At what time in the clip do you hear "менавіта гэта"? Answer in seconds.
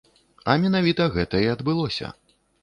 0.63-1.43